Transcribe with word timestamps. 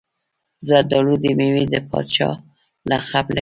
زردالو 0.67 1.13
د 1.23 1.25
میوې 1.37 1.63
د 1.73 1.75
پاچا 1.89 2.29
لقب 2.89 3.25
لري. 3.27 3.29